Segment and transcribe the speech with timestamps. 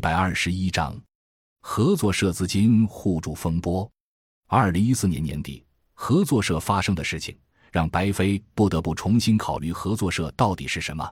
[0.00, 0.98] 一百二十一章，
[1.60, 3.86] 合作社资金互助风波。
[4.46, 7.38] 二零一四年年底，合作社发生的事情
[7.70, 11.06] 让白飞不得不重新考虑合作社到底是什么，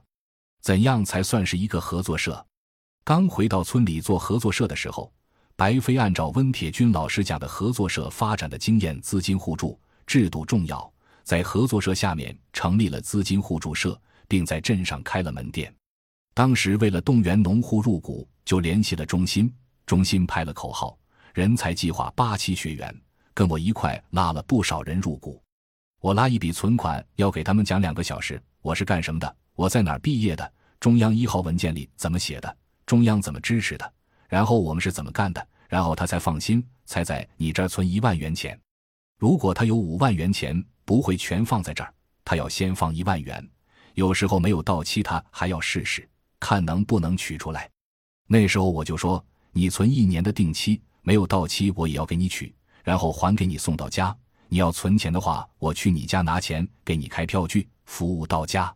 [0.62, 2.42] 怎样才算是一个合作社？
[3.04, 5.12] 刚回到村里做合作社的时候，
[5.54, 10.90] 白飞按照温铁军老师讲的合作社发展的经验，资金互助制度重要，
[11.24, 15.70] 在合作社下面成立了资金互助社，并在镇上开了门店。
[16.32, 19.52] 当时为了动员农户入股，就联系了中心。
[19.84, 20.98] 中心拍了口号
[21.34, 23.02] “人才计划八期学员”，
[23.34, 25.42] 跟我一块拉了不少人入股。
[26.00, 32.56] 我拉一笔存款，要给他们讲两个小时我是干什么的，我在哪儿毕业的，中央一号文件里怎么写的，
[32.86, 33.92] 中央怎么支持的，
[34.30, 38.58] 然后我们是怎么干的，然后他才放心，才在你这儿存一万元钱。
[39.18, 41.92] 如果他有五万元钱，不会全放在这儿，
[42.24, 43.46] 他要先放一万元。
[43.92, 46.08] 有时候没有到期，他还要试试。
[46.40, 47.68] 看能不能取出来，
[48.30, 54.14] 那时候我就说，你存一年的定期没有到期，我也要给你取，然后还给你送到家。
[54.48, 58.72] 你要存钱的话，我去你家拿钱，给你开票据，服务到家。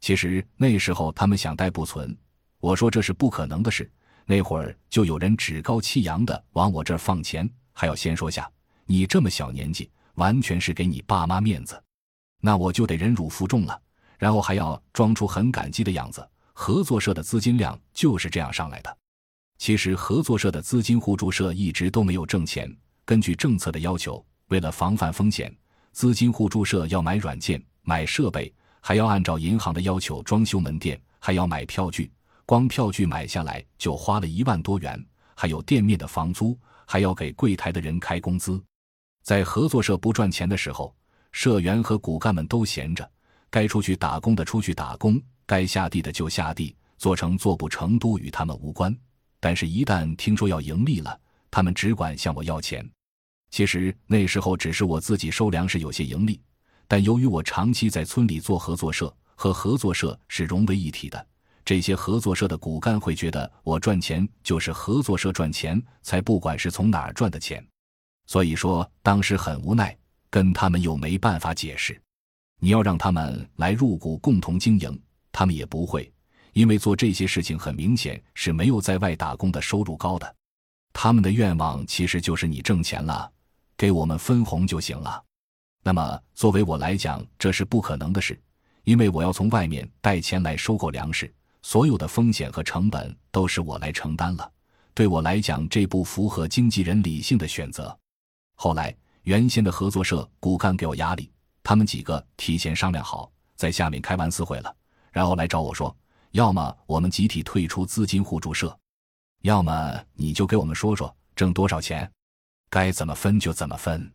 [0.00, 2.16] 其实那时候他们想贷不存，
[2.60, 3.90] 我说这是不可能的事。
[4.26, 8.48] 那会儿就有人趾高气扬的往我这儿放钱，还要先说下，
[8.86, 11.82] 你这么小年纪，完全是给你爸妈面子。
[12.40, 13.80] 那我就得忍辱负重了，
[14.18, 16.24] 然后还要装出很感激的样子。
[16.54, 18.96] 合作社的资金量就是这样上来的。
[19.58, 22.74] 其实，合作社的资金互助社一直都没有挣钱。
[23.04, 25.54] 根据政策的要求，为了防范风险，
[25.92, 32.10] 资金互助社要买软件、买设备，还要按照银行的要求装修门店，还要买票据。
[32.46, 38.62] 光票据买下来就花了一万多元，还有店面的房租，还要给柜台的人开工资。
[39.22, 40.94] 在合作社不赚钱的时候，
[41.32, 43.08] 社员和骨干们都闲着，
[43.50, 45.20] 该出去打工的出去打工。
[45.46, 48.96] 该下地的就下地，做成做不成都与他们无关。
[49.40, 52.88] 但是，一旦听说要盈利了，他们只管向我要钱。
[53.50, 56.40] 其实那时候只是我自己收粮食有些盈利，
[56.88, 61.26] 但由于我长期在村里做合作社，和合作社是融为一体的，
[61.64, 67.64] 这些合作社的骨干会觉得我赚钱就是合作社赚钱，才不管是从哪儿赚的钱。
[68.26, 69.96] 所以说当时很无奈，
[70.30, 72.00] 跟他们又没办法解释。
[72.60, 75.00] 你要让他们来入股共同经营。
[75.34, 76.08] 他们也不会，
[76.52, 80.36] 因为做这些事情很明显是没有在外打工的收入高的。
[80.92, 83.28] 他们的愿望其实就是你挣钱了，
[83.76, 85.20] 给我们分红就行了。
[85.82, 88.40] 那么作为我来讲，这是不可能的事，
[88.84, 94.48] 因为我要从外面带钱来收购粮食，所有的风险和成本都是我来承担了。
[94.94, 97.98] 对我来讲，这不符合经纪人理性的选择。
[98.54, 101.28] 后来，原先的合作社骨干给我压力，
[101.64, 104.72] 他们几个提前商量好，在下面开完私会了。
[105.14, 105.96] 然后来找我说，
[106.32, 108.76] 要么我们集体退出资金互助社，
[109.42, 112.10] 要么你就给我们说说挣多少钱，
[112.68, 114.12] 该怎么分就怎么分。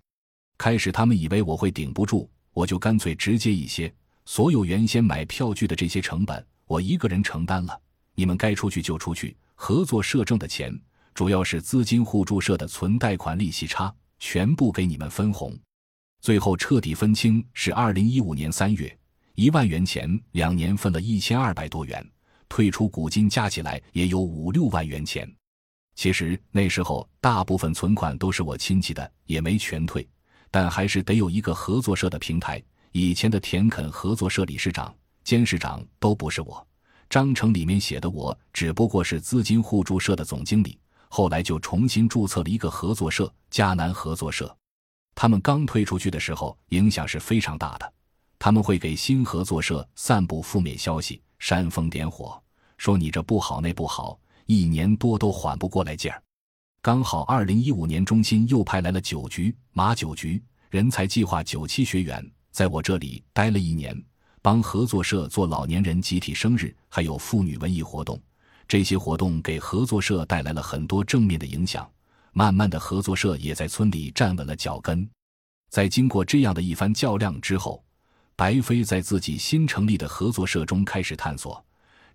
[0.58, 3.90] 开始他们以为我会顶不住，我就干脆直接一些，
[4.26, 7.80] 所有原先买票据的这些成本我一个人承担了，
[8.14, 10.78] 你们该出去就出去，合作社挣的钱
[11.14, 15.58] 主要是资金互助社的存贷款利息差，全部给你们分红。
[16.20, 18.99] 最后彻底分清是二零一五年三月。
[19.40, 22.06] 一万元钱，两年分了一千二百多元，
[22.50, 25.34] 退出股金加起来也有五六万元钱。
[25.96, 30.06] 其实那时候大部分存款都是我亲戚的，也没全退，
[30.52, 32.62] 但还是得有一个合作社的平台。
[32.92, 36.68] 以前的田垦合作社理事长、监事长都不是我，
[37.10, 40.78] 章程里面写的我只不过是资金互助社的总经理。
[41.08, 44.54] 后来就重新注册了一个合作社——迦南合作社。
[45.16, 47.94] 他们刚推出去的时候，影响是非常大的。
[48.40, 52.42] 他们会给新合作社散布负面消息，煽风点火，
[52.78, 56.24] 说你这不好那不好，一年多都缓不过来劲儿。
[56.82, 64.02] 刚好二零一五年中心又派来了九局马九局人才计划九期学员，在我这里待了一年，
[64.42, 68.18] 帮合作社做老年人集体生日，还有妇女文艺活动。
[68.70, 71.92] 这些活动给合作社带来了很多正面的影响，
[72.32, 75.06] 慢慢的合作社也在村里站稳了脚跟。
[75.70, 77.84] 在经过这样的一番较量之后。
[78.40, 81.62] 白飞在自己新成立的合作社中开始探索，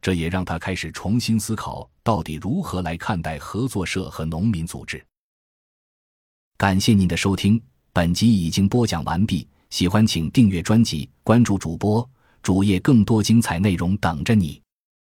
[0.00, 5.05] 这也让他开始重新思考到底如何来看待合作社和农民组织。
[6.56, 7.61] 感谢您的收听，
[7.93, 9.47] 本集已经播讲完毕。
[9.69, 12.09] 喜欢请订阅专辑，关注主播
[12.43, 14.63] 主页，更多精彩内容等着你。